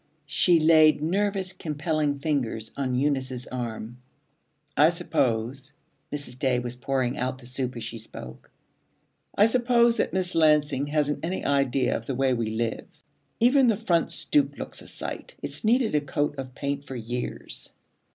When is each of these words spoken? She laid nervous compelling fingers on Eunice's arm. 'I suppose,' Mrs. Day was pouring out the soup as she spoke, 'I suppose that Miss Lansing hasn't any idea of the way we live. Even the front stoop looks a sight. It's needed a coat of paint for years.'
She 0.25 0.59
laid 0.59 1.03
nervous 1.03 1.53
compelling 1.53 2.17
fingers 2.17 2.71
on 2.75 2.95
Eunice's 2.95 3.45
arm. 3.45 3.99
'I 4.75 4.89
suppose,' 4.89 5.73
Mrs. 6.11 6.39
Day 6.39 6.57
was 6.57 6.75
pouring 6.75 7.19
out 7.19 7.37
the 7.37 7.45
soup 7.45 7.77
as 7.77 7.83
she 7.83 7.99
spoke, 7.99 8.49
'I 9.37 9.45
suppose 9.45 9.97
that 9.97 10.11
Miss 10.11 10.33
Lansing 10.33 10.87
hasn't 10.87 11.23
any 11.23 11.45
idea 11.45 11.95
of 11.95 12.07
the 12.07 12.15
way 12.15 12.33
we 12.33 12.49
live. 12.49 12.87
Even 13.39 13.67
the 13.67 13.77
front 13.77 14.11
stoop 14.11 14.57
looks 14.57 14.81
a 14.81 14.87
sight. 14.87 15.35
It's 15.43 15.63
needed 15.63 15.93
a 15.93 16.01
coat 16.01 16.33
of 16.39 16.55
paint 16.55 16.87
for 16.87 16.95
years.' 16.95 17.69